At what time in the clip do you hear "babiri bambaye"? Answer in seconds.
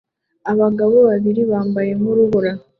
1.09-1.91